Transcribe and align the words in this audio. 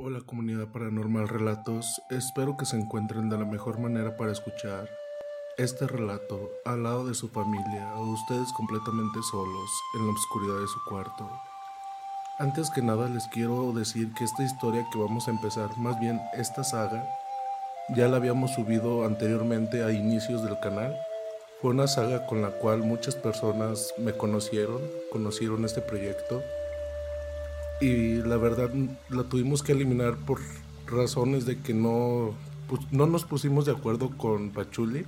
Hola 0.00 0.20
comunidad 0.20 0.68
paranormal 0.68 1.26
relatos, 1.26 2.00
espero 2.08 2.56
que 2.56 2.66
se 2.66 2.76
encuentren 2.76 3.28
de 3.28 3.36
la 3.36 3.44
mejor 3.44 3.80
manera 3.80 4.16
para 4.16 4.30
escuchar 4.30 4.88
este 5.56 5.88
relato 5.88 6.52
al 6.64 6.84
lado 6.84 7.04
de 7.04 7.14
su 7.14 7.28
familia 7.30 7.92
o 7.96 8.12
ustedes 8.12 8.52
completamente 8.52 9.18
solos 9.28 9.68
en 9.96 10.06
la 10.06 10.12
oscuridad 10.12 10.60
de 10.60 10.68
su 10.68 10.78
cuarto. 10.88 11.28
Antes 12.38 12.70
que 12.70 12.80
nada 12.80 13.08
les 13.08 13.26
quiero 13.26 13.72
decir 13.72 14.14
que 14.14 14.22
esta 14.22 14.44
historia 14.44 14.86
que 14.92 15.00
vamos 15.00 15.26
a 15.26 15.32
empezar, 15.32 15.76
más 15.78 15.98
bien 15.98 16.20
esta 16.32 16.62
saga, 16.62 17.04
ya 17.96 18.06
la 18.06 18.18
habíamos 18.18 18.52
subido 18.54 19.04
anteriormente 19.04 19.82
a 19.82 19.90
inicios 19.90 20.44
del 20.44 20.60
canal. 20.60 20.96
Fue 21.60 21.72
una 21.72 21.88
saga 21.88 22.24
con 22.24 22.40
la 22.40 22.50
cual 22.50 22.84
muchas 22.84 23.16
personas 23.16 23.92
me 23.98 24.12
conocieron, 24.12 24.80
conocieron 25.10 25.64
este 25.64 25.80
proyecto 25.80 26.40
y 27.80 28.16
la 28.16 28.36
verdad 28.36 28.70
la 29.08 29.24
tuvimos 29.24 29.62
que 29.62 29.72
eliminar 29.72 30.16
por 30.16 30.40
razones 30.86 31.46
de 31.46 31.60
que 31.60 31.74
no, 31.74 32.34
pues, 32.68 32.80
no 32.90 33.06
nos 33.06 33.24
pusimos 33.24 33.66
de 33.66 33.72
acuerdo 33.72 34.10
con 34.16 34.50
Pachuli, 34.50 35.06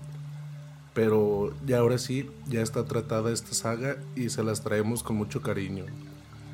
pero 0.95 1.53
ya 1.67 1.79
ahora 1.79 1.99
sí, 1.99 2.29
ya 2.49 2.63
está 2.63 2.85
tratada 2.85 3.33
esta 3.33 3.55
saga 3.55 3.97
y 4.17 4.29
se 4.31 4.43
las 4.43 4.63
traemos 4.63 5.03
con 5.03 5.17
mucho 5.17 5.43
cariño. 5.43 5.85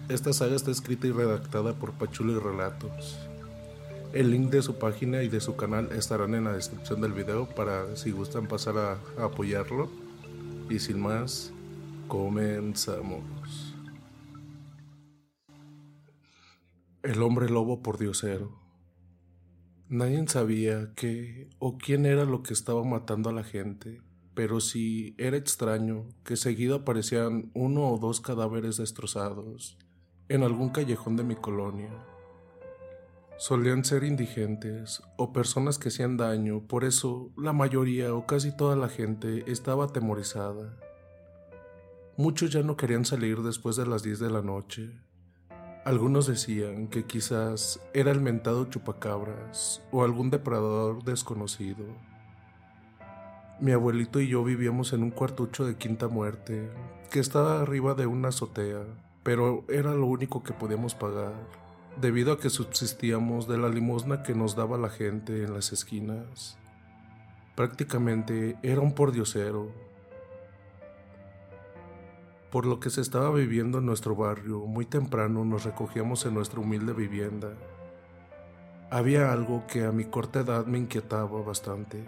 Esta 0.09 0.33
saga 0.33 0.55
está 0.55 0.71
escrita 0.71 1.07
y 1.07 1.13
redactada 1.13 1.75
por 1.75 1.93
Pachuli 1.93 2.39
Relatos. 2.39 3.19
El 4.13 4.31
link 4.31 4.51
de 4.51 4.63
su 4.63 4.79
página 4.79 5.23
y 5.23 5.29
de 5.29 5.41
su 5.41 5.57
canal 5.57 5.91
estarán 5.93 6.35
en 6.35 6.45
la 6.45 6.53
descripción 6.53 7.01
del 7.01 7.13
video 7.13 7.49
para 7.49 7.97
si 7.97 8.13
gustan 8.13 8.47
pasar 8.47 8.79
a, 8.79 8.93
a 9.21 9.27
apoyarlo. 9.27 9.91
Y 10.71 10.79
sin 10.79 11.01
más, 11.01 11.53
comenzamos. 12.09 13.66
El 17.07 17.23
hombre 17.23 17.49
lobo 17.49 17.85
por 17.85 17.99
diosero. 17.99 18.59
Nadie 19.89 20.27
sabía 20.27 20.93
qué 20.97 21.49
o 21.61 21.79
quién 21.79 22.05
era 22.05 22.25
lo 22.25 22.43
que 22.43 22.53
estaba 22.53 22.83
matando 22.83 23.31
a 23.31 23.33
la 23.33 23.45
gente, 23.45 24.03
pero 24.35 24.59
sí 24.59 25.15
era 25.17 25.37
extraño 25.37 26.09
que 26.25 26.35
seguido 26.35 26.75
aparecían 26.75 27.53
uno 27.55 27.93
o 27.93 27.99
dos 27.99 28.21
cadáveres 28.21 28.79
destrozados 28.79 29.79
en 30.29 30.43
algún 30.43 30.71
callejón 30.71 31.15
de 31.17 31.23
mi 31.23 31.37
colonia. 31.37 31.93
Solían 33.39 33.85
ser 33.85 34.03
indigentes 34.03 35.01
o 35.17 35.33
personas 35.33 35.79
que 35.79 35.91
hacían 35.91 36.17
daño, 36.17 36.67
por 36.67 36.83
eso 36.83 37.31
la 37.37 37.53
mayoría 37.53 38.13
o 38.15 38.27
casi 38.27 38.51
toda 38.51 38.75
la 38.75 38.89
gente 38.89 39.45
estaba 39.47 39.85
atemorizada. 39.85 40.77
Muchos 42.17 42.51
ya 42.51 42.65
no 42.65 42.77
querían 42.77 43.05
salir 43.05 43.43
después 43.43 43.77
de 43.77 43.87
las 43.87 44.03
10 44.03 44.19
de 44.19 44.31
la 44.31 44.43
noche. 44.43 45.07
Algunos 45.87 46.27
decían 46.27 46.89
que 46.89 47.05
quizás 47.05 47.79
era 47.95 48.11
el 48.11 48.21
mentado 48.21 48.65
chupacabras 48.65 49.81
o 49.93 50.03
algún 50.03 50.31
depredador 50.31 51.05
desconocido. 51.05 51.85
Mi 53.61 53.71
abuelito 53.71 54.19
y 54.19 54.27
yo 54.27 54.43
vivíamos 54.43 54.93
en 54.93 55.05
un 55.05 55.13
cuartucho 55.13 55.65
de 55.65 55.77
quinta 55.77 56.09
muerte 56.09 56.69
que 57.09 57.21
estaba 57.21 57.61
arriba 57.61 57.95
de 57.95 58.07
una 58.07 58.31
azotea, 58.31 58.83
pero 59.23 59.65
era 59.69 59.95
lo 59.95 60.07
único 60.07 60.43
que 60.43 60.53
podíamos 60.53 60.97
pagar, 60.97 61.35
debido 62.01 62.33
a 62.33 62.41
que 62.41 62.51
subsistíamos 62.51 63.47
de 63.47 63.57
la 63.57 63.69
limosna 63.69 64.25
que 64.25 64.35
nos 64.35 64.57
daba 64.57 64.79
la 64.79 64.89
gente 64.89 65.45
en 65.45 65.55
las 65.55 65.71
esquinas. 65.71 66.59
Prácticamente 67.55 68.59
era 68.65 68.81
un 68.81 68.93
pordiosero. 68.93 69.71
Por 72.51 72.67
lo 72.67 72.81
que 72.81 72.91
se 72.91 73.01
estaba 73.01 73.31
viviendo 73.31 73.79
en 73.79 73.87
nuestro 73.87 74.15
barrio, 74.15 74.61
muy 74.61 74.87
temprano 74.87 75.45
nos 75.45 75.65
recogíamos 75.65 76.25
en 76.27 76.35
nuestra 76.35 76.61
humilde 76.61 76.93
vivienda. 76.93 77.55
Había 78.91 79.33
algo 79.33 79.67
que 79.67 79.85
a 79.85 79.93
mi 79.93 80.05
corta 80.05 80.41
edad 80.41 80.67
me 80.67 80.79
inquietaba 80.79 81.43
bastante 81.43 82.07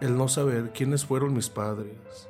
el 0.00 0.16
no 0.16 0.28
saber 0.28 0.72
quiénes 0.72 1.04
fueron 1.04 1.34
mis 1.34 1.50
padres. 1.50 2.28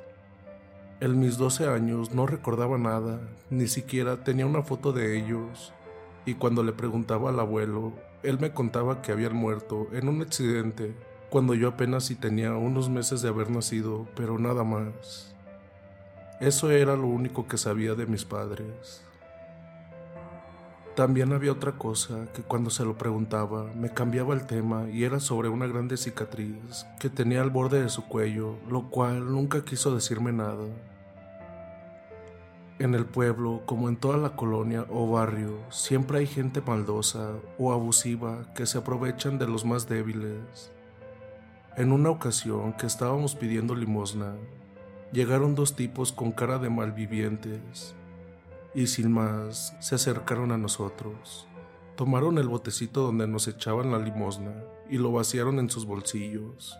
En 0.99 1.19
mis 1.19 1.37
12 1.37 1.67
años 1.67 2.11
no 2.11 2.27
recordaba 2.27 2.77
nada, 2.77 3.21
ni 3.49 3.67
siquiera 3.67 4.25
tenía 4.25 4.45
una 4.45 4.61
foto 4.61 4.91
de 4.91 5.17
ellos, 5.17 5.73
y 6.25 6.33
cuando 6.33 6.63
le 6.63 6.73
preguntaba 6.73 7.29
al 7.29 7.39
abuelo, 7.39 7.93
él 8.23 8.39
me 8.39 8.51
contaba 8.51 9.01
que 9.01 9.13
habían 9.13 9.35
muerto 9.35 9.87
en 9.93 10.09
un 10.09 10.21
accidente 10.21 10.93
cuando 11.29 11.53
yo 11.53 11.69
apenas 11.69 12.03
si 12.03 12.15
tenía 12.15 12.55
unos 12.55 12.89
meses 12.89 13.21
de 13.21 13.29
haber 13.29 13.49
nacido, 13.49 14.05
pero 14.15 14.37
nada 14.37 14.65
más. 14.65 15.30
Eso 16.41 16.71
era 16.71 16.95
lo 16.95 17.05
único 17.05 17.47
que 17.47 17.55
sabía 17.55 17.93
de 17.93 18.07
mis 18.07 18.25
padres. 18.25 19.03
También 20.95 21.33
había 21.33 21.51
otra 21.51 21.73
cosa 21.73 22.29
que 22.33 22.41
cuando 22.41 22.71
se 22.71 22.83
lo 22.83 22.97
preguntaba 22.97 23.71
me 23.75 23.93
cambiaba 23.93 24.33
el 24.33 24.47
tema 24.47 24.89
y 24.89 25.03
era 25.03 25.19
sobre 25.19 25.49
una 25.49 25.67
grande 25.67 25.97
cicatriz 25.97 26.87
que 26.99 27.11
tenía 27.11 27.43
al 27.43 27.51
borde 27.51 27.83
de 27.83 27.89
su 27.89 28.07
cuello, 28.07 28.55
lo 28.67 28.89
cual 28.89 29.31
nunca 29.31 29.63
quiso 29.63 29.93
decirme 29.93 30.31
nada. 30.31 30.65
En 32.79 32.95
el 32.95 33.05
pueblo, 33.05 33.61
como 33.67 33.87
en 33.87 33.97
toda 33.97 34.17
la 34.17 34.35
colonia 34.35 34.87
o 34.89 35.11
barrio, 35.11 35.59
siempre 35.69 36.17
hay 36.17 36.25
gente 36.25 36.59
maldosa 36.59 37.33
o 37.59 37.71
abusiva 37.71 38.51
que 38.55 38.65
se 38.65 38.79
aprovechan 38.79 39.37
de 39.37 39.45
los 39.45 39.63
más 39.63 39.87
débiles. 39.87 40.71
En 41.77 41.91
una 41.91 42.09
ocasión 42.09 42.73
que 42.73 42.87
estábamos 42.87 43.35
pidiendo 43.35 43.75
limosna, 43.75 44.33
llegaron 45.11 45.55
dos 45.55 45.75
tipos 45.75 46.11
con 46.11 46.31
cara 46.31 46.57
de 46.57 46.69
malvivientes 46.69 47.95
y 48.73 48.87
sin 48.87 49.11
más 49.11 49.75
se 49.79 49.95
acercaron 49.95 50.51
a 50.51 50.57
nosotros. 50.57 51.47
Tomaron 51.95 52.37
el 52.37 52.47
botecito 52.47 53.01
donde 53.03 53.27
nos 53.27 53.47
echaban 53.47 53.91
la 53.91 53.99
limosna 53.99 54.53
y 54.89 54.97
lo 54.97 55.11
vaciaron 55.11 55.59
en 55.59 55.69
sus 55.69 55.85
bolsillos. 55.85 56.77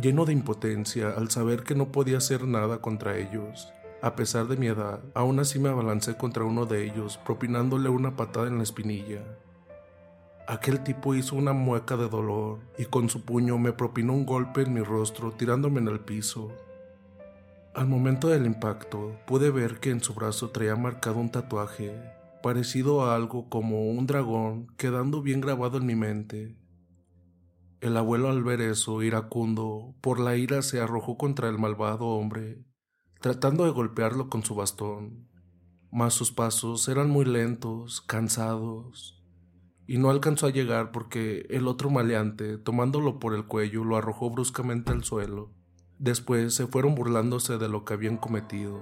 Lleno 0.00 0.24
de 0.24 0.32
impotencia 0.32 1.10
al 1.10 1.30
saber 1.30 1.62
que 1.62 1.74
no 1.74 1.92
podía 1.92 2.18
hacer 2.18 2.46
nada 2.46 2.78
contra 2.78 3.16
ellos, 3.16 3.72
a 4.02 4.16
pesar 4.16 4.48
de 4.48 4.56
mi 4.56 4.66
edad, 4.66 5.00
aún 5.14 5.38
así 5.38 5.58
me 5.58 5.70
abalancé 5.70 6.16
contra 6.16 6.44
uno 6.44 6.66
de 6.66 6.84
ellos, 6.84 7.18
propinándole 7.24 7.88
una 7.88 8.16
patada 8.16 8.48
en 8.48 8.58
la 8.58 8.62
espinilla. 8.62 9.22
Aquel 10.46 10.84
tipo 10.84 11.14
hizo 11.14 11.36
una 11.36 11.54
mueca 11.54 11.96
de 11.96 12.08
dolor 12.08 12.58
y 12.76 12.84
con 12.84 13.08
su 13.08 13.24
puño 13.24 13.56
me 13.56 13.72
propinó 13.72 14.12
un 14.12 14.26
golpe 14.26 14.60
en 14.60 14.74
mi 14.74 14.82
rostro 14.82 15.32
tirándome 15.32 15.80
en 15.80 15.88
el 15.88 16.00
piso. 16.00 16.52
Al 17.74 17.88
momento 17.88 18.28
del 18.28 18.46
impacto, 18.46 19.18
pude 19.26 19.50
ver 19.50 19.80
que 19.80 19.90
en 19.90 20.00
su 20.00 20.14
brazo 20.14 20.50
traía 20.50 20.76
marcado 20.76 21.18
un 21.18 21.32
tatuaje, 21.32 21.92
parecido 22.40 23.02
a 23.02 23.16
algo 23.16 23.48
como 23.48 23.90
un 23.90 24.06
dragón, 24.06 24.68
quedando 24.76 25.22
bien 25.22 25.40
grabado 25.40 25.78
en 25.78 25.86
mi 25.86 25.96
mente. 25.96 26.56
El 27.80 27.96
abuelo 27.96 28.30
al 28.30 28.44
ver 28.44 28.60
eso, 28.60 29.02
iracundo, 29.02 29.96
por 30.00 30.20
la 30.20 30.36
ira 30.36 30.62
se 30.62 30.80
arrojó 30.80 31.18
contra 31.18 31.48
el 31.48 31.58
malvado 31.58 32.06
hombre, 32.06 32.64
tratando 33.20 33.64
de 33.64 33.72
golpearlo 33.72 34.30
con 34.30 34.44
su 34.44 34.54
bastón. 34.54 35.28
Mas 35.90 36.14
sus 36.14 36.30
pasos 36.30 36.86
eran 36.86 37.10
muy 37.10 37.24
lentos, 37.24 38.02
cansados, 38.02 39.20
y 39.88 39.98
no 39.98 40.10
alcanzó 40.10 40.46
a 40.46 40.50
llegar 40.50 40.92
porque 40.92 41.44
el 41.50 41.66
otro 41.66 41.90
maleante, 41.90 42.56
tomándolo 42.56 43.18
por 43.18 43.34
el 43.34 43.46
cuello, 43.46 43.82
lo 43.82 43.96
arrojó 43.96 44.30
bruscamente 44.30 44.92
al 44.92 45.02
suelo. 45.02 45.50
Después 45.98 46.54
se 46.54 46.66
fueron 46.66 46.94
burlándose 46.94 47.58
de 47.58 47.68
lo 47.68 47.84
que 47.84 47.94
habían 47.94 48.16
cometido. 48.16 48.80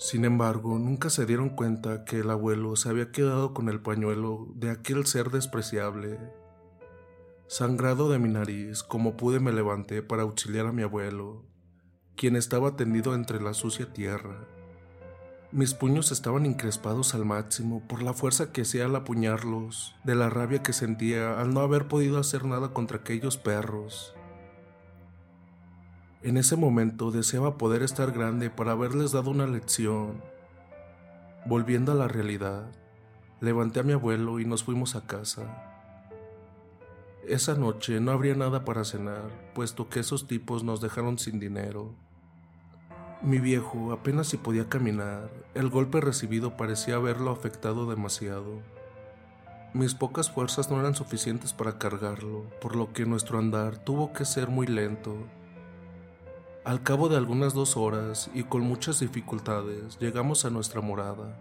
Sin 0.00 0.24
embargo, 0.24 0.78
nunca 0.78 1.10
se 1.10 1.26
dieron 1.26 1.50
cuenta 1.50 2.04
que 2.04 2.20
el 2.20 2.30
abuelo 2.30 2.74
se 2.76 2.88
había 2.88 3.12
quedado 3.12 3.52
con 3.52 3.68
el 3.68 3.80
pañuelo 3.80 4.48
de 4.54 4.70
aquel 4.70 5.06
ser 5.06 5.30
despreciable. 5.30 6.18
Sangrado 7.48 8.10
de 8.10 8.18
mi 8.18 8.28
nariz, 8.28 8.82
como 8.82 9.16
pude 9.16 9.40
me 9.40 9.52
levanté 9.52 10.02
para 10.02 10.22
auxiliar 10.22 10.66
a 10.66 10.72
mi 10.72 10.82
abuelo, 10.82 11.44
quien 12.16 12.36
estaba 12.36 12.76
tendido 12.76 13.14
entre 13.14 13.40
la 13.40 13.54
sucia 13.54 13.92
tierra. 13.92 14.46
Mis 15.52 15.74
puños 15.74 16.12
estaban 16.12 16.46
encrespados 16.46 17.14
al 17.14 17.24
máximo 17.24 17.82
por 17.88 18.02
la 18.02 18.14
fuerza 18.14 18.52
que 18.52 18.62
hacía 18.62 18.84
al 18.84 18.94
apuñarlos, 18.94 19.96
de 20.04 20.14
la 20.14 20.30
rabia 20.30 20.62
que 20.62 20.72
sentía 20.72 21.40
al 21.40 21.52
no 21.52 21.60
haber 21.60 21.88
podido 21.88 22.18
hacer 22.18 22.44
nada 22.44 22.72
contra 22.72 22.98
aquellos 22.98 23.36
perros. 23.36 24.14
En 26.22 26.36
ese 26.36 26.54
momento 26.54 27.10
deseaba 27.10 27.56
poder 27.56 27.82
estar 27.82 28.12
grande 28.12 28.50
para 28.50 28.72
haberles 28.72 29.12
dado 29.12 29.30
una 29.30 29.46
lección. 29.46 30.22
Volviendo 31.46 31.92
a 31.92 31.94
la 31.94 32.08
realidad, 32.08 32.66
levanté 33.40 33.80
a 33.80 33.84
mi 33.84 33.94
abuelo 33.94 34.38
y 34.38 34.44
nos 34.44 34.62
fuimos 34.62 34.96
a 34.96 35.06
casa. 35.06 35.44
Esa 37.26 37.54
noche 37.54 38.00
no 38.00 38.12
habría 38.12 38.34
nada 38.34 38.66
para 38.66 38.84
cenar, 38.84 39.30
puesto 39.54 39.88
que 39.88 40.00
esos 40.00 40.26
tipos 40.26 40.62
nos 40.62 40.82
dejaron 40.82 41.18
sin 41.18 41.40
dinero. 41.40 41.94
Mi 43.22 43.38
viejo 43.38 43.90
apenas 43.90 44.26
si 44.26 44.36
podía 44.36 44.68
caminar, 44.68 45.30
el 45.54 45.70
golpe 45.70 46.02
recibido 46.02 46.54
parecía 46.54 46.96
haberlo 46.96 47.30
afectado 47.30 47.88
demasiado. 47.88 48.60
Mis 49.72 49.94
pocas 49.94 50.30
fuerzas 50.30 50.70
no 50.70 50.80
eran 50.80 50.94
suficientes 50.94 51.54
para 51.54 51.78
cargarlo, 51.78 52.44
por 52.60 52.76
lo 52.76 52.92
que 52.92 53.06
nuestro 53.06 53.38
andar 53.38 53.78
tuvo 53.78 54.12
que 54.12 54.26
ser 54.26 54.48
muy 54.48 54.66
lento 54.66 55.16
al 56.64 56.82
cabo 56.82 57.08
de 57.08 57.16
algunas 57.16 57.54
dos 57.54 57.76
horas 57.76 58.30
y 58.34 58.42
con 58.42 58.60
muchas 58.60 59.00
dificultades 59.00 59.98
llegamos 59.98 60.44
a 60.44 60.50
nuestra 60.50 60.82
morada. 60.82 61.38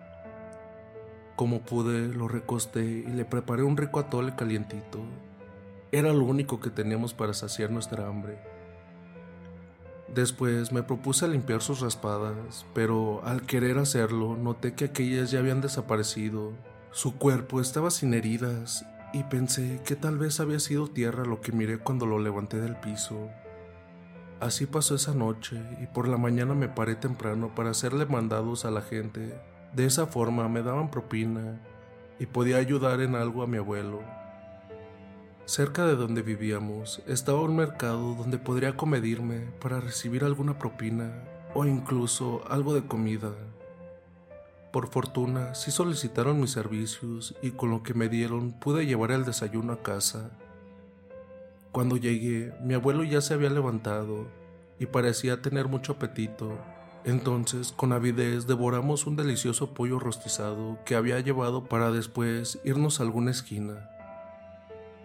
Como 1.36 1.62
pude, 1.62 2.08
lo 2.08 2.28
recosté 2.28 2.86
y 2.86 3.08
le 3.08 3.26
preparé 3.26 3.64
un 3.64 3.76
rico 3.76 4.00
atole 4.00 4.36
calientito. 4.36 5.00
Era 5.92 6.14
lo 6.14 6.24
único 6.24 6.60
que 6.60 6.70
teníamos 6.70 7.14
para 7.14 7.34
saciar 7.34 7.70
nuestra 7.70 8.08
hambre. 8.08 8.40
Después 10.14 10.72
me 10.72 10.84
propuse 10.84 11.28
limpiar 11.28 11.62
sus 11.62 11.82
raspadas, 11.82 12.66
pero 12.74 13.22
al 13.26 13.44
querer 13.46 13.78
hacerlo 13.78 14.38
noté 14.38 14.74
que 14.74 14.86
aquellas 14.86 15.32
ya 15.32 15.40
habían 15.40 15.62
desaparecido. 15.62 16.54
Su 16.92 17.18
cuerpo 17.18 17.60
estaba 17.62 17.92
sin 17.92 18.14
heridas 18.14 18.86
y 19.14 19.24
pensé 19.24 19.82
que 19.86 19.96
tal 19.96 20.18
vez 20.18 20.40
había 20.40 20.60
sido 20.60 20.88
tierra 20.88 21.26
lo 21.26 21.42
que 21.42 21.52
miré 21.52 21.78
cuando 21.78 22.06
lo 22.06 22.20
levanté 22.20 22.60
del 22.60 22.78
piso. 22.78 23.30
Así 24.40 24.66
pasó 24.66 24.96
esa 24.96 25.14
noche 25.14 25.62
y 25.82 25.88
por 25.88 26.08
la 26.08 26.18
mañana 26.18 26.54
me 26.54 26.70
paré 26.70 26.96
temprano 26.96 27.54
para 27.54 27.72
hacerle 27.72 28.06
mandados 28.06 28.64
a 28.64 28.72
la 28.72 28.82
gente. 28.82 29.38
De 29.74 29.86
esa 29.86 30.08
forma 30.08 30.48
me 30.48 30.64
daban 30.64 30.90
propina 30.90 31.60
y 32.20 32.26
podía 32.26 32.58
ayudar 32.58 33.02
en 33.02 33.16
algo 33.16 33.44
a 33.44 33.48
mi 33.48 33.58
abuelo. 33.58 34.02
Cerca 35.44 35.86
de 35.86 35.96
donde 35.96 36.22
vivíamos 36.22 37.02
estaba 37.06 37.42
un 37.42 37.58
mercado 37.58 38.16
donde 38.16 38.38
podría 38.38 38.78
comedirme 38.78 39.48
para 39.60 39.82
recibir 39.82 40.24
alguna 40.24 40.58
propina 40.58 41.12
o 41.54 41.66
incluso 41.66 42.44
algo 42.50 42.74
de 42.74 42.86
comida. 42.86 43.32
Por 44.72 44.88
fortuna 44.88 45.54
sí 45.54 45.72
solicitaron 45.72 46.40
mis 46.40 46.52
servicios 46.52 47.36
y 47.42 47.52
con 47.52 47.72
lo 47.72 47.84
que 47.84 47.94
me 47.94 48.08
dieron 48.08 48.54
pude 48.54 48.86
llevar 48.86 49.12
el 49.12 49.26
desayuno 49.26 49.74
a 49.74 49.82
casa. 49.82 50.32
Cuando 51.72 51.98
llegué, 51.98 52.52
mi 52.64 52.74
abuelo 52.74 53.04
ya 53.04 53.22
se 53.22 53.36
había 53.36 53.52
levantado 53.52 54.28
y 54.80 54.88
parecía 54.88 55.42
tener 55.42 55.68
mucho 55.68 55.94
apetito. 55.94 56.58
Entonces, 57.06 57.72
con 57.72 57.94
avidez, 57.94 58.48
devoramos 58.48 59.06
un 59.06 59.16
delicioso 59.16 59.74
pollo 59.74 60.00
rostizado 60.00 60.80
que 60.84 60.96
había 60.96 61.20
llevado 61.20 61.66
para 61.66 61.92
después 61.92 62.60
irnos 62.64 63.00
a 63.00 63.04
alguna 63.04 63.32
esquina. 63.32 63.90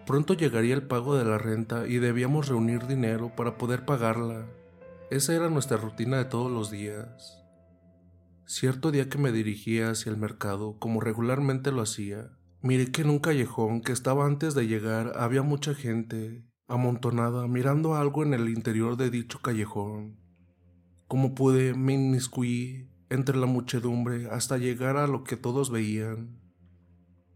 Pronto 0.07 0.33
llegaría 0.33 0.73
el 0.73 0.83
pago 0.83 1.15
de 1.15 1.25
la 1.25 1.37
renta 1.37 1.87
y 1.87 1.97
debíamos 1.97 2.47
reunir 2.47 2.87
dinero 2.87 3.31
para 3.35 3.57
poder 3.57 3.85
pagarla. 3.85 4.45
Esa 5.11 5.35
era 5.35 5.49
nuestra 5.49 5.77
rutina 5.77 6.17
de 6.17 6.25
todos 6.25 6.51
los 6.51 6.71
días. 6.71 7.43
Cierto 8.45 8.91
día 8.91 9.07
que 9.07 9.17
me 9.17 9.31
dirigía 9.31 9.91
hacia 9.91 10.11
el 10.11 10.17
mercado, 10.17 10.77
como 10.79 10.99
regularmente 10.99 11.71
lo 11.71 11.81
hacía, 11.81 12.31
Miré 12.65 12.91
que 12.91 13.03
en 13.03 13.11
un 13.11 13.19
callejón 13.19 13.81
que 13.81 13.91
estaba 13.91 14.25
antes 14.25 14.55
de 14.55 14.65
llegar 14.65 15.13
había 15.19 15.43
mucha 15.43 15.75
gente 15.75 16.43
amontonada 16.67 17.47
mirando 17.47 17.95
algo 17.95 18.23
en 18.23 18.33
el 18.33 18.49
interior 18.49 18.97
de 18.97 19.09
dicho 19.09 19.39
callejón. 19.41 20.17
Como 21.07 21.35
pude, 21.35 21.73
me 21.73 21.93
inmiscuí 21.93 22.89
entre 23.09 23.37
la 23.37 23.45
muchedumbre 23.45 24.27
hasta 24.31 24.57
llegar 24.57 24.97
a 24.97 25.07
lo 25.07 25.23
que 25.23 25.37
todos 25.37 25.69
veían. 25.69 26.39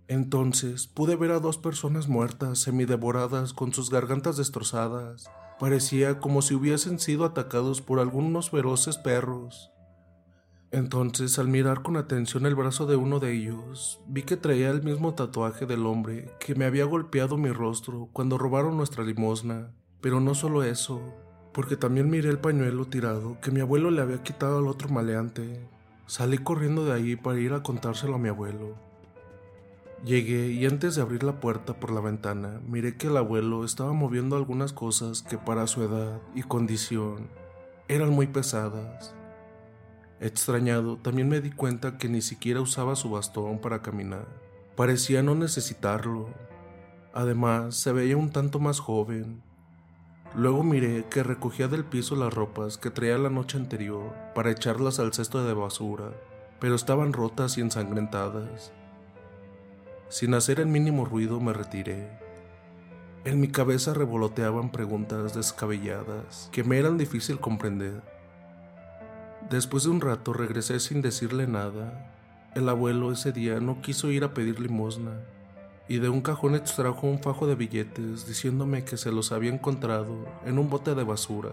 Entonces 0.07 0.87
pude 0.87 1.15
ver 1.15 1.31
a 1.31 1.39
dos 1.39 1.57
personas 1.57 2.07
muertas, 2.07 2.59
semidevoradas, 2.59 3.53
con 3.53 3.73
sus 3.73 3.91
gargantas 3.91 4.37
destrozadas. 4.37 5.29
Parecía 5.59 6.19
como 6.19 6.41
si 6.41 6.55
hubiesen 6.55 6.99
sido 6.99 7.25
atacados 7.25 7.81
por 7.81 7.99
algunos 7.99 8.49
feroces 8.49 8.97
perros. 8.97 9.71
Entonces, 10.71 11.39
al 11.39 11.47
mirar 11.47 11.81
con 11.81 11.97
atención 11.97 12.45
el 12.45 12.53
brazo 12.53 12.85
de 12.85 12.95
uno 12.95 13.19
de 13.19 13.33
ellos, 13.33 13.99
vi 14.05 14.21
que 14.21 14.37
traía 14.37 14.69
el 14.69 14.83
mismo 14.83 15.15
tatuaje 15.15 15.65
del 15.65 15.87
hombre 15.87 16.29
que 16.39 16.53
me 16.53 16.65
había 16.65 16.85
golpeado 16.85 17.37
mi 17.37 17.49
rostro 17.49 18.07
cuando 18.13 18.37
robaron 18.37 18.77
nuestra 18.77 19.03
limosna. 19.03 19.71
Pero 19.99 20.19
no 20.19 20.35
solo 20.35 20.61
eso, 20.61 21.01
porque 21.53 21.75
también 21.75 22.11
miré 22.11 22.29
el 22.29 22.37
pañuelo 22.37 22.85
tirado 22.85 23.39
que 23.41 23.49
mi 23.49 23.61
abuelo 23.61 23.89
le 23.89 24.01
había 24.01 24.21
quitado 24.21 24.59
al 24.59 24.67
otro 24.67 24.89
maleante. 24.89 25.59
Salí 26.05 26.37
corriendo 26.37 26.85
de 26.85 26.93
ahí 26.93 27.15
para 27.15 27.39
ir 27.39 27.53
a 27.53 27.63
contárselo 27.63 28.15
a 28.15 28.19
mi 28.19 28.29
abuelo. 28.29 28.75
Llegué 30.05 30.51
y 30.51 30.67
antes 30.67 30.95
de 30.95 31.01
abrir 31.01 31.23
la 31.23 31.39
puerta 31.39 31.79
por 31.79 31.91
la 31.91 31.99
ventana, 31.99 32.61
miré 32.67 32.95
que 32.95 33.07
el 33.07 33.17
abuelo 33.17 33.65
estaba 33.65 33.91
moviendo 33.91 34.35
algunas 34.37 34.71
cosas 34.71 35.23
que 35.23 35.39
para 35.39 35.65
su 35.65 35.81
edad 35.81 36.21
y 36.35 36.43
condición 36.43 37.27
eran 37.87 38.11
muy 38.11 38.27
pesadas. 38.27 39.15
Extrañado, 40.21 40.97
también 40.97 41.29
me 41.29 41.39
di 41.39 41.49
cuenta 41.49 41.97
que 41.97 42.09
ni 42.09 42.21
siquiera 42.21 42.59
usaba 42.59 42.97
su 42.97 43.09
bastón 43.09 43.59
para 43.59 43.81
caminar. 43.81 44.27
Parecía 44.75 45.23
no 45.23 45.33
necesitarlo. 45.33 46.27
Además, 47.13 47.75
se 47.75 47.93
veía 47.93 48.17
un 48.17 48.29
tanto 48.29 48.59
más 48.59 48.79
joven. 48.79 49.41
Luego 50.35 50.63
miré 50.63 51.05
que 51.09 51.23
recogía 51.23 51.69
del 51.69 51.85
piso 51.85 52.15
las 52.15 52.33
ropas 52.33 52.77
que 52.77 52.91
traía 52.91 53.17
la 53.17 53.29
noche 53.29 53.57
anterior 53.57 54.13
para 54.35 54.51
echarlas 54.51 54.99
al 54.99 55.13
cesto 55.13 55.43
de 55.43 55.53
basura, 55.53 56.11
pero 56.59 56.75
estaban 56.75 57.13
rotas 57.13 57.57
y 57.57 57.61
ensangrentadas. 57.61 58.73
Sin 60.09 60.33
hacer 60.33 60.59
el 60.59 60.67
mínimo 60.67 61.05
ruido 61.05 61.39
me 61.39 61.53
retiré. 61.53 62.09
En 63.25 63.39
mi 63.39 63.47
cabeza 63.47 63.93
revoloteaban 63.93 64.71
preguntas 64.71 65.33
descabelladas 65.33 66.49
que 66.51 66.63
me 66.63 66.77
eran 66.77 66.97
difícil 66.97 67.39
comprender. 67.39 68.01
Después 69.49 69.83
de 69.83 69.89
un 69.89 69.99
rato 69.99 70.31
regresé 70.31 70.79
sin 70.79 71.01
decirle 71.01 71.47
nada. 71.47 72.13
El 72.53 72.69
abuelo 72.69 73.11
ese 73.11 73.31
día 73.31 73.59
no 73.59 73.81
quiso 73.81 74.11
ir 74.11 74.23
a 74.23 74.33
pedir 74.33 74.59
limosna 74.59 75.13
y 75.87 75.97
de 75.97 76.07
un 76.07 76.21
cajón 76.21 76.53
extrajo 76.53 77.07
un 77.07 77.19
fajo 77.19 77.47
de 77.47 77.55
billetes 77.55 78.27
diciéndome 78.27 78.85
que 78.85 78.95
se 78.95 79.11
los 79.11 79.31
había 79.31 79.51
encontrado 79.51 80.27
en 80.45 80.59
un 80.59 80.69
bote 80.69 80.93
de 80.93 81.03
basura. 81.03 81.49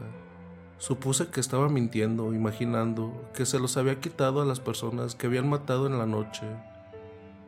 Supuse 0.77 1.29
que 1.29 1.41
estaba 1.41 1.71
mintiendo, 1.71 2.35
imaginando 2.35 3.31
que 3.35 3.47
se 3.47 3.59
los 3.59 3.79
había 3.79 3.99
quitado 3.99 4.43
a 4.43 4.45
las 4.45 4.61
personas 4.61 5.15
que 5.15 5.27
habían 5.27 5.49
matado 5.49 5.87
en 5.87 5.97
la 5.97 6.05
noche. 6.05 6.45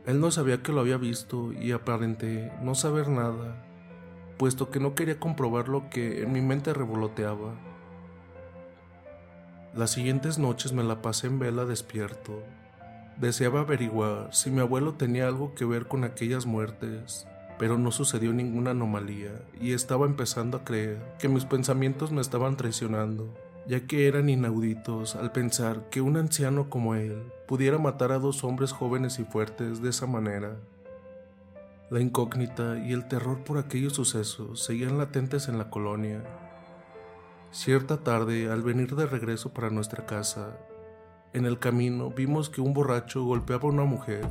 Él 0.06 0.18
no 0.18 0.30
sabía 0.30 0.62
que 0.62 0.72
lo 0.72 0.80
había 0.80 0.96
visto 0.96 1.52
y 1.52 1.72
aparenté 1.72 2.50
no 2.62 2.74
saber 2.74 3.08
nada, 3.10 3.62
puesto 4.38 4.70
que 4.70 4.80
no 4.80 4.94
quería 4.94 5.20
comprobar 5.20 5.68
lo 5.68 5.90
que 5.90 6.22
en 6.22 6.32
mi 6.32 6.40
mente 6.40 6.72
revoloteaba. 6.72 7.67
Las 9.74 9.90
siguientes 9.90 10.38
noches 10.38 10.72
me 10.72 10.82
la 10.82 11.02
pasé 11.02 11.26
en 11.26 11.38
vela 11.38 11.66
despierto. 11.66 12.42
Deseaba 13.20 13.60
averiguar 13.60 14.34
si 14.34 14.50
mi 14.50 14.60
abuelo 14.60 14.94
tenía 14.94 15.28
algo 15.28 15.54
que 15.54 15.66
ver 15.66 15.86
con 15.86 16.04
aquellas 16.04 16.46
muertes, 16.46 17.26
pero 17.58 17.76
no 17.76 17.90
sucedió 17.90 18.32
ninguna 18.32 18.70
anomalía 18.70 19.32
y 19.60 19.72
estaba 19.72 20.06
empezando 20.06 20.56
a 20.56 20.64
creer 20.64 20.98
que 21.18 21.28
mis 21.28 21.44
pensamientos 21.44 22.12
me 22.12 22.22
estaban 22.22 22.56
traicionando, 22.56 23.28
ya 23.66 23.86
que 23.86 24.08
eran 24.08 24.30
inauditos 24.30 25.16
al 25.16 25.32
pensar 25.32 25.90
que 25.90 26.00
un 26.00 26.16
anciano 26.16 26.70
como 26.70 26.94
él 26.94 27.22
pudiera 27.46 27.78
matar 27.78 28.12
a 28.12 28.18
dos 28.18 28.44
hombres 28.44 28.72
jóvenes 28.72 29.18
y 29.18 29.24
fuertes 29.24 29.82
de 29.82 29.90
esa 29.90 30.06
manera. 30.06 30.56
La 31.90 32.00
incógnita 32.00 32.78
y 32.78 32.92
el 32.92 33.06
terror 33.06 33.44
por 33.44 33.58
aquellos 33.58 33.92
sucesos 33.92 34.62
seguían 34.62 34.96
latentes 34.96 35.48
en 35.48 35.58
la 35.58 35.68
colonia 35.68 36.22
Cierta 37.50 38.04
tarde, 38.04 38.50
al 38.50 38.62
venir 38.62 38.94
de 38.94 39.06
regreso 39.06 39.54
para 39.54 39.70
nuestra 39.70 40.04
casa, 40.04 40.58
en 41.32 41.46
el 41.46 41.58
camino 41.58 42.10
vimos 42.10 42.50
que 42.50 42.60
un 42.60 42.74
borracho 42.74 43.24
golpeaba 43.24 43.64
a 43.64 43.72
una 43.72 43.84
mujer. 43.84 44.26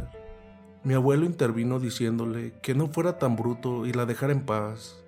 Mi 0.83 0.93
abuelo 0.93 1.25
intervino 1.25 1.79
diciéndole 1.79 2.53
que 2.62 2.75
no 2.75 2.88
fuera 2.88 3.17
tan 3.17 3.36
bruto 3.36 3.88
y 3.88 3.93
la 3.93 4.05
dejara 4.05 4.33
en 4.33 4.45
paz. 4.45 5.03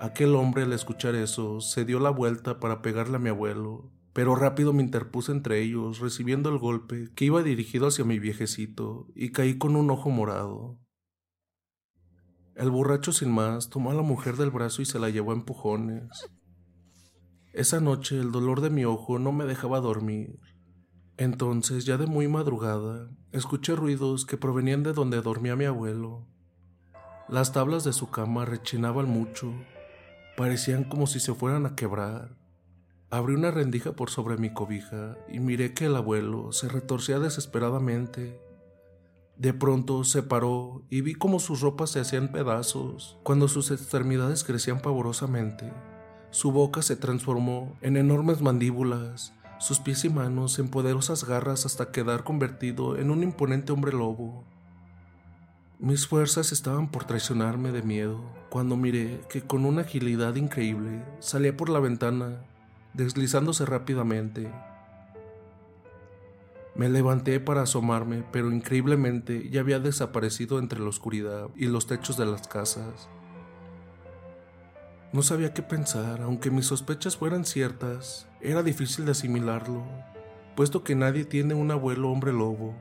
Aquel 0.00 0.36
hombre 0.36 0.62
al 0.62 0.72
escuchar 0.72 1.16
eso 1.16 1.60
se 1.60 1.84
dio 1.84 1.98
la 1.98 2.10
vuelta 2.10 2.60
para 2.60 2.82
pegarle 2.82 3.16
a 3.16 3.20
mi 3.20 3.30
abuelo, 3.30 3.90
pero 4.12 4.36
rápido 4.36 4.72
me 4.72 4.82
interpuse 4.84 5.32
entre 5.32 5.60
ellos, 5.60 5.98
recibiendo 5.98 6.50
el 6.50 6.58
golpe 6.58 7.10
que 7.16 7.24
iba 7.24 7.42
dirigido 7.42 7.88
hacia 7.88 8.04
mi 8.04 8.20
viejecito, 8.20 9.08
y 9.16 9.32
caí 9.32 9.58
con 9.58 9.74
un 9.74 9.90
ojo 9.90 10.08
morado. 10.10 10.78
El 12.54 12.70
borracho 12.70 13.12
sin 13.12 13.32
más 13.32 13.70
tomó 13.70 13.90
a 13.90 13.94
la 13.94 14.02
mujer 14.02 14.36
del 14.36 14.50
brazo 14.50 14.82
y 14.82 14.84
se 14.84 15.00
la 15.00 15.10
llevó 15.10 15.32
a 15.32 15.34
empujones. 15.34 16.30
Esa 17.52 17.80
noche 17.80 18.18
el 18.18 18.32
dolor 18.32 18.62
de 18.62 18.70
mi 18.70 18.86
ojo 18.86 19.18
no 19.18 19.30
me 19.30 19.44
dejaba 19.44 19.80
dormir. 19.80 20.40
Entonces, 21.18 21.84
ya 21.84 21.98
de 21.98 22.06
muy 22.06 22.26
madrugada, 22.26 23.10
escuché 23.30 23.76
ruidos 23.76 24.24
que 24.24 24.38
provenían 24.38 24.82
de 24.82 24.94
donde 24.94 25.20
dormía 25.20 25.54
mi 25.54 25.66
abuelo. 25.66 26.26
Las 27.28 27.52
tablas 27.52 27.84
de 27.84 27.92
su 27.92 28.10
cama 28.10 28.46
rechinaban 28.46 29.06
mucho, 29.06 29.52
parecían 30.34 30.84
como 30.84 31.06
si 31.06 31.20
se 31.20 31.34
fueran 31.34 31.66
a 31.66 31.76
quebrar. 31.76 32.38
Abrí 33.10 33.34
una 33.34 33.50
rendija 33.50 33.92
por 33.92 34.08
sobre 34.08 34.38
mi 34.38 34.54
cobija 34.54 35.18
y 35.28 35.38
miré 35.38 35.74
que 35.74 35.84
el 35.84 35.96
abuelo 35.96 36.52
se 36.52 36.70
retorcía 36.70 37.18
desesperadamente. 37.18 38.40
De 39.36 39.52
pronto 39.52 40.04
se 40.04 40.22
paró 40.22 40.86
y 40.88 41.02
vi 41.02 41.14
como 41.14 41.38
sus 41.38 41.60
ropas 41.60 41.90
se 41.90 42.00
hacían 42.00 42.32
pedazos 42.32 43.18
cuando 43.22 43.48
sus 43.48 43.70
extremidades 43.70 44.42
crecían 44.42 44.80
pavorosamente. 44.80 45.70
Su 46.32 46.50
boca 46.50 46.80
se 46.80 46.96
transformó 46.96 47.76
en 47.82 47.98
enormes 47.98 48.40
mandíbulas, 48.40 49.34
sus 49.58 49.80
pies 49.80 50.06
y 50.06 50.08
manos 50.08 50.58
en 50.58 50.70
poderosas 50.70 51.24
garras 51.24 51.66
hasta 51.66 51.92
quedar 51.92 52.24
convertido 52.24 52.96
en 52.96 53.10
un 53.10 53.22
imponente 53.22 53.70
hombre 53.70 53.92
lobo. 53.92 54.42
Mis 55.78 56.06
fuerzas 56.06 56.50
estaban 56.50 56.90
por 56.90 57.04
traicionarme 57.04 57.70
de 57.70 57.82
miedo 57.82 58.24
cuando 58.48 58.78
miré 58.78 59.20
que 59.28 59.42
con 59.42 59.66
una 59.66 59.82
agilidad 59.82 60.34
increíble 60.36 61.04
salía 61.18 61.54
por 61.54 61.68
la 61.68 61.80
ventana, 61.80 62.46
deslizándose 62.94 63.66
rápidamente. 63.66 64.50
Me 66.74 66.88
levanté 66.88 67.40
para 67.40 67.60
asomarme, 67.60 68.24
pero 68.32 68.50
increíblemente 68.50 69.50
ya 69.50 69.60
había 69.60 69.80
desaparecido 69.80 70.58
entre 70.58 70.80
la 70.80 70.88
oscuridad 70.88 71.50
y 71.56 71.66
los 71.66 71.86
techos 71.86 72.16
de 72.16 72.24
las 72.24 72.48
casas. 72.48 73.10
No 75.12 75.22
sabía 75.22 75.52
qué 75.52 75.60
pensar, 75.60 76.22
aunque 76.22 76.50
mis 76.50 76.64
sospechas 76.64 77.18
fueran 77.18 77.44
ciertas, 77.44 78.26
era 78.40 78.62
difícil 78.62 79.04
de 79.04 79.10
asimilarlo, 79.10 79.84
puesto 80.56 80.84
que 80.84 80.94
nadie 80.94 81.26
tiene 81.26 81.52
un 81.52 81.70
abuelo 81.70 82.10
hombre 82.10 82.32
lobo. 82.32 82.74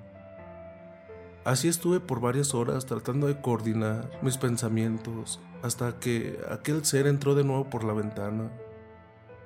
Así 1.44 1.68
estuve 1.68 2.00
por 2.00 2.22
varias 2.22 2.54
horas 2.54 2.86
tratando 2.86 3.28
de 3.28 3.42
coordinar 3.42 4.10
mis 4.22 4.38
pensamientos 4.38 5.42
hasta 5.62 6.00
que 6.00 6.40
aquel 6.50 6.86
ser 6.86 7.06
entró 7.06 7.36
de 7.36 7.44
nuevo 7.44 7.70
por 7.70 7.84
la 7.84 7.92
ventana. 7.92 8.50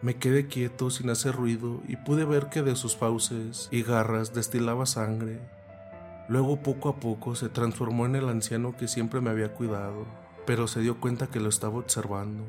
Me 0.03 0.17
quedé 0.17 0.45
quieto 0.45 0.91
sin 0.91 1.09
hacer 1.09 1.35
ruido 1.35 1.81
y 1.87 1.95
pude 1.95 2.23
ver 2.23 2.49
que 2.49 2.61
de 2.61 2.75
sus 2.75 2.95
fauces 2.95 3.67
y 3.71 3.81
garras 3.81 4.35
destilaba 4.35 4.85
sangre. 4.85 5.39
Luego 6.29 6.61
poco 6.61 6.89
a 6.89 6.97
poco 6.97 7.33
se 7.33 7.49
transformó 7.49 8.05
en 8.05 8.15
el 8.15 8.29
anciano 8.29 8.77
que 8.77 8.87
siempre 8.87 9.21
me 9.21 9.31
había 9.31 9.53
cuidado, 9.53 10.05
pero 10.45 10.67
se 10.67 10.81
dio 10.81 11.01
cuenta 11.01 11.27
que 11.27 11.39
lo 11.39 11.49
estaba 11.49 11.79
observando. 11.79 12.45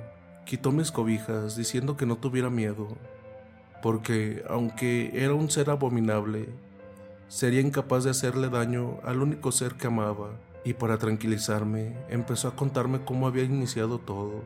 Quitó 0.47 0.71
mis 0.71 0.93
cobijas 0.93 1.57
diciendo 1.57 1.97
que 1.97 2.07
no 2.07 2.19
tuviera 2.19 2.51
miedo, 2.51 2.87
porque 3.83 4.45
aunque 4.49 5.11
era 5.13 5.35
un 5.35 5.51
ser 5.51 5.71
abominable, 5.71 6.49
sería 7.27 7.61
incapaz 7.61 8.05
de 8.05 8.11
hacerle 8.11 8.49
daño 8.49 9.01
al 9.03 9.23
único 9.23 9.51
ser 9.51 9.75
que 9.75 9.89
amaba, 9.89 10.31
y 10.65 10.75
para 10.75 10.99
tranquilizarme 10.99 11.97
empezó 12.09 12.47
a 12.47 12.55
contarme 12.55 13.01
cómo 13.05 13.27
había 13.27 13.43
iniciado 13.43 13.99
todo. 13.99 14.45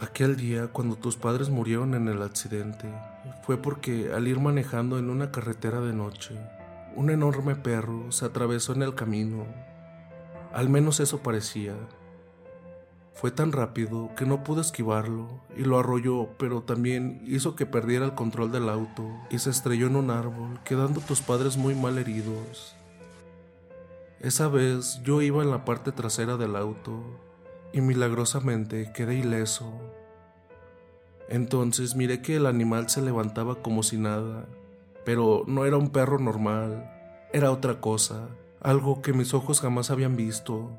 Aquel 0.00 0.34
día, 0.34 0.66
cuando 0.66 0.96
tus 0.96 1.16
padres 1.16 1.48
murieron 1.48 1.94
en 1.94 2.08
el 2.08 2.20
accidente, 2.22 2.88
fue 3.44 3.58
porque 3.58 4.12
al 4.12 4.26
ir 4.26 4.40
manejando 4.40 4.98
en 4.98 5.08
una 5.08 5.30
carretera 5.30 5.80
de 5.80 5.92
noche, 5.92 6.34
un 6.96 7.10
enorme 7.10 7.54
perro 7.54 8.10
se 8.10 8.24
atravesó 8.24 8.72
en 8.72 8.82
el 8.82 8.96
camino. 8.96 9.46
Al 10.52 10.68
menos 10.68 10.98
eso 10.98 11.22
parecía. 11.22 11.74
Fue 13.14 13.30
tan 13.30 13.52
rápido 13.52 14.10
que 14.16 14.26
no 14.26 14.42
pude 14.42 14.62
esquivarlo 14.62 15.28
y 15.56 15.62
lo 15.62 15.78
arrolló, 15.78 16.30
pero 16.38 16.62
también 16.62 17.22
hizo 17.26 17.54
que 17.54 17.66
perdiera 17.66 18.04
el 18.04 18.14
control 18.14 18.50
del 18.50 18.68
auto 18.68 19.04
y 19.30 19.38
se 19.38 19.50
estrelló 19.50 19.86
en 19.86 19.96
un 19.96 20.10
árbol, 20.10 20.58
quedando 20.64 21.00
tus 21.00 21.20
padres 21.20 21.56
muy 21.56 21.74
mal 21.74 21.98
heridos. 21.98 22.74
Esa 24.20 24.48
vez 24.48 25.00
yo 25.02 25.20
iba 25.20 25.42
en 25.42 25.50
la 25.50 25.64
parte 25.64 25.92
trasera 25.92 26.36
del 26.36 26.56
auto 26.56 27.02
y 27.72 27.80
milagrosamente 27.80 28.92
quedé 28.92 29.16
ileso. 29.16 29.72
Entonces 31.28 31.96
miré 31.96 32.22
que 32.22 32.36
el 32.36 32.46
animal 32.46 32.88
se 32.88 33.02
levantaba 33.02 33.56
como 33.56 33.82
si 33.82 33.96
nada, 33.98 34.46
pero 35.04 35.44
no 35.46 35.64
era 35.64 35.76
un 35.76 35.90
perro 35.90 36.18
normal, 36.18 36.90
era 37.32 37.50
otra 37.50 37.80
cosa, 37.80 38.28
algo 38.60 39.02
que 39.02 39.12
mis 39.12 39.34
ojos 39.34 39.60
jamás 39.60 39.90
habían 39.90 40.16
visto. 40.16 40.70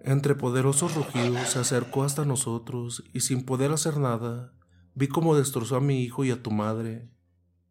Entre 0.00 0.34
poderosos 0.34 0.94
rugidos 0.94 1.48
se 1.48 1.58
acercó 1.58 2.04
hasta 2.04 2.24
nosotros 2.24 3.04
y 3.12 3.20
sin 3.20 3.44
poder 3.44 3.72
hacer 3.72 3.98
nada, 3.98 4.52
vi 4.94 5.08
cómo 5.08 5.36
destrozó 5.36 5.76
a 5.76 5.80
mi 5.80 6.02
hijo 6.02 6.24
y 6.24 6.30
a 6.30 6.42
tu 6.42 6.50
madre. 6.50 7.10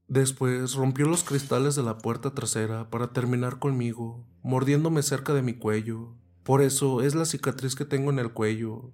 Después 0.07 0.73
rompió 0.73 1.05
los 1.07 1.23
cristales 1.23 1.75
de 1.75 1.83
la 1.83 1.97
puerta 1.97 2.33
trasera 2.33 2.89
para 2.89 3.11
terminar 3.11 3.59
conmigo, 3.59 4.25
mordiéndome 4.41 5.03
cerca 5.03 5.33
de 5.33 5.41
mi 5.41 5.53
cuello. 5.53 6.15
Por 6.43 6.61
eso 6.61 7.01
es 7.01 7.15
la 7.15 7.25
cicatriz 7.25 7.75
que 7.75 7.83
tengo 7.83 8.09
en 8.09 8.19
el 8.19 8.31
cuello. 8.31 8.93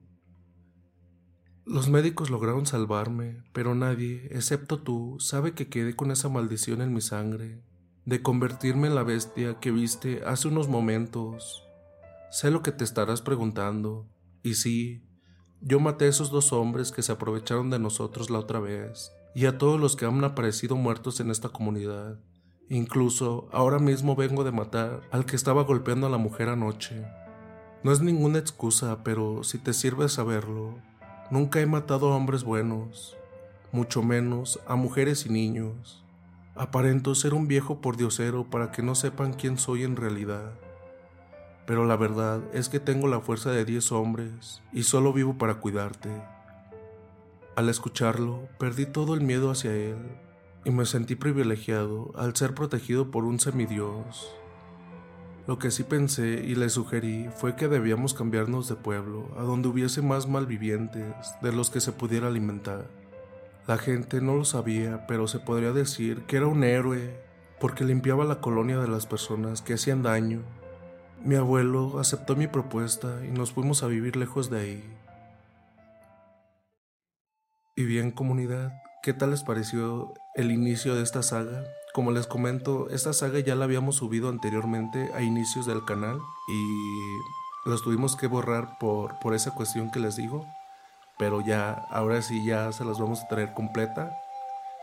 Los 1.65 1.89
médicos 1.89 2.29
lograron 2.29 2.65
salvarme, 2.65 3.43
pero 3.53 3.75
nadie, 3.75 4.27
excepto 4.31 4.81
tú, 4.81 5.17
sabe 5.19 5.53
que 5.53 5.69
quedé 5.69 5.95
con 5.95 6.11
esa 6.11 6.29
maldición 6.29 6.81
en 6.81 6.93
mi 6.93 7.01
sangre, 7.01 7.63
de 8.05 8.21
convertirme 8.21 8.87
en 8.87 8.95
la 8.95 9.03
bestia 9.03 9.59
que 9.59 9.71
viste 9.71 10.23
hace 10.25 10.47
unos 10.47 10.67
momentos. 10.67 11.62
Sé 12.33 12.49
lo 12.49 12.63
que 12.63 12.71
te 12.71 12.83
estarás 12.83 13.21
preguntando, 13.21 14.07
y 14.41 14.55
sí, 14.55 15.03
yo 15.61 15.79
maté 15.79 16.05
a 16.05 16.07
esos 16.07 16.31
dos 16.31 16.51
hombres 16.51 16.91
que 16.91 17.03
se 17.03 17.11
aprovecharon 17.11 17.69
de 17.69 17.77
nosotros 17.77 18.31
la 18.31 18.39
otra 18.39 18.59
vez 18.59 19.11
y 19.35 19.45
a 19.45 19.59
todos 19.59 19.79
los 19.79 19.95
que 19.95 20.07
han 20.07 20.23
aparecido 20.23 20.75
muertos 20.75 21.19
en 21.19 21.29
esta 21.29 21.49
comunidad. 21.49 22.17
Incluso 22.69 23.47
ahora 23.51 23.77
mismo 23.77 24.15
vengo 24.15 24.43
de 24.43 24.51
matar 24.51 25.01
al 25.11 25.27
que 25.27 25.35
estaba 25.35 25.61
golpeando 25.61 26.07
a 26.07 26.09
la 26.09 26.17
mujer 26.17 26.49
anoche. 26.49 27.05
No 27.83 27.91
es 27.91 28.01
ninguna 28.01 28.39
excusa, 28.39 29.03
pero 29.03 29.43
si 29.43 29.59
te 29.59 29.71
sirve 29.71 30.09
saberlo, 30.09 30.79
nunca 31.29 31.61
he 31.61 31.67
matado 31.67 32.11
a 32.11 32.15
hombres 32.15 32.43
buenos, 32.43 33.15
mucho 33.71 34.01
menos 34.01 34.59
a 34.65 34.75
mujeres 34.75 35.27
y 35.27 35.29
niños. 35.29 36.03
Aparento 36.55 37.13
ser 37.13 37.35
un 37.35 37.47
viejo 37.47 37.79
pordiosero 37.79 38.49
para 38.49 38.71
que 38.71 38.81
no 38.81 38.95
sepan 38.95 39.33
quién 39.33 39.59
soy 39.59 39.83
en 39.83 39.95
realidad. 39.95 40.53
Pero 41.65 41.85
la 41.85 41.95
verdad 41.95 42.41
es 42.53 42.69
que 42.69 42.79
tengo 42.79 43.07
la 43.07 43.21
fuerza 43.21 43.51
de 43.51 43.65
diez 43.65 43.91
hombres 43.91 44.61
y 44.71 44.83
solo 44.83 45.13
vivo 45.13 45.37
para 45.37 45.55
cuidarte. 45.55 46.09
Al 47.55 47.69
escucharlo, 47.69 48.47
perdí 48.57 48.85
todo 48.85 49.13
el 49.13 49.21
miedo 49.21 49.51
hacia 49.51 49.73
él 49.73 49.97
y 50.65 50.71
me 50.71 50.85
sentí 50.85 51.15
privilegiado 51.15 52.11
al 52.15 52.35
ser 52.35 52.53
protegido 52.53 53.11
por 53.11 53.25
un 53.25 53.39
semidios. 53.39 54.35
Lo 55.45 55.59
que 55.59 55.71
sí 55.71 55.83
pensé 55.83 56.41
y 56.45 56.55
le 56.55 56.69
sugerí 56.69 57.27
fue 57.35 57.57
que 57.57 57.67
debíamos 57.67 58.13
cambiarnos 58.13 58.69
de 58.69 58.75
pueblo, 58.75 59.27
a 59.37 59.43
donde 59.43 59.67
hubiese 59.67 60.01
más 60.01 60.27
malvivientes 60.27 61.13
de 61.41 61.51
los 61.51 61.69
que 61.69 61.81
se 61.81 61.91
pudiera 61.91 62.27
alimentar. 62.27 62.87
La 63.67 63.77
gente 63.77 64.21
no 64.21 64.35
lo 64.35 64.45
sabía, 64.45 65.05
pero 65.05 65.27
se 65.27 65.39
podría 65.39 65.73
decir 65.73 66.23
que 66.27 66.37
era 66.37 66.47
un 66.47 66.63
héroe, 66.63 67.19
porque 67.59 67.83
limpiaba 67.83 68.23
la 68.23 68.39
colonia 68.39 68.77
de 68.79 68.87
las 68.87 69.05
personas 69.05 69.61
que 69.61 69.73
hacían 69.73 70.01
daño. 70.01 70.43
Mi 71.23 71.35
abuelo 71.35 71.99
aceptó 71.99 72.35
mi 72.35 72.47
propuesta 72.47 73.21
y 73.25 73.31
nos 73.31 73.53
fuimos 73.53 73.81
a 73.81 73.87
vivir 73.87 74.17
lejos 74.17 74.49
de 74.49 74.59
ahí. 74.59 74.83
Y 77.77 77.85
bien 77.85 78.11
comunidad, 78.11 78.73
¿qué 79.01 79.13
tal 79.13 79.31
les 79.31 79.41
pareció 79.41 80.13
el 80.35 80.51
inicio 80.51 80.95
de 80.95 81.01
esta 81.01 81.23
saga? 81.23 81.63
Como 81.93 82.11
les 82.11 82.27
comento, 82.27 82.89
esta 82.89 83.13
saga 83.13 83.39
ya 83.39 83.55
la 83.55 83.63
habíamos 83.63 83.95
subido 83.95 84.27
anteriormente 84.27 85.11
a 85.15 85.21
inicios 85.21 85.65
del 85.65 85.85
canal 85.85 86.19
y 86.49 87.69
los 87.69 87.83
tuvimos 87.83 88.17
que 88.17 88.27
borrar 88.27 88.77
por, 88.77 89.17
por 89.19 89.33
esa 89.33 89.51
cuestión 89.51 89.91
que 89.91 90.01
les 90.01 90.17
digo. 90.17 90.45
Pero 91.17 91.39
ya, 91.39 91.71
ahora 91.89 92.21
sí 92.21 92.45
ya 92.45 92.69
se 92.73 92.83
las 92.83 92.99
vamos 92.99 93.21
a 93.21 93.29
traer 93.29 93.53
completa. 93.53 94.13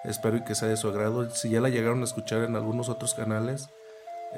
Espero 0.05 0.43
que 0.43 0.55
sea 0.55 0.69
de 0.69 0.79
su 0.79 0.89
agrado. 0.89 1.29
Si 1.29 1.51
ya 1.51 1.61
la 1.61 1.69
llegaron 1.69 2.01
a 2.01 2.05
escuchar 2.05 2.45
en 2.45 2.57
algunos 2.57 2.89
otros 2.89 3.13
canales, 3.13 3.69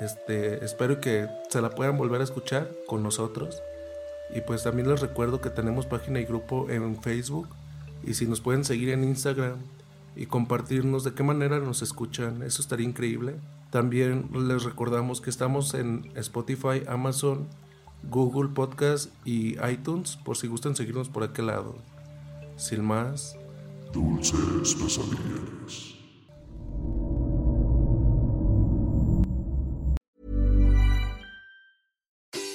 este, 0.01 0.65
espero 0.65 1.01
que 1.01 1.29
se 1.49 1.61
la 1.61 1.71
puedan 1.71 1.99
volver 1.99 2.21
a 2.21 2.25
escuchar 2.25 2.71
con 2.87 3.03
nosotros. 3.03 3.63
Y 4.35 4.41
pues 4.41 4.63
también 4.63 4.89
les 4.89 5.01
recuerdo 5.01 5.41
que 5.41 5.51
tenemos 5.51 5.87
página 5.87 6.21
y 6.21 6.25
grupo 6.25 6.71
en 6.71 7.01
Facebook 7.03 7.49
y 8.03 8.15
si 8.15 8.27
nos 8.27 8.41
pueden 8.41 8.65
seguir 8.65 8.89
en 8.91 9.05
Instagram 9.05 9.59
y 10.17 10.27
compartirnos 10.27 11.05
de 11.05 11.15
qué 11.15 11.23
manera 11.23 11.59
nos 11.61 11.83
escuchan, 11.83 12.43
eso 12.43 12.61
estaría 12.61 12.87
increíble. 12.87 13.37
También 13.71 14.29
les 14.33 14.65
recordamos 14.65 15.21
que 15.21 15.31
estamos 15.31 15.75
en 15.75 16.11
Spotify, 16.17 16.83
Amazon, 16.89 17.47
Google 18.11 18.51
Podcast 18.51 19.11
y 19.25 19.57
iTunes 19.65 20.17
por 20.17 20.37
si 20.37 20.49
gustan 20.49 20.77
seguirnos 20.77 21.09
por 21.09 21.23
aquel 21.23 21.47
lado. 21.47 21.77
Sin 22.57 22.85
más, 22.85 23.37
dulces 23.93 24.75
pesadillas. 24.75 26.02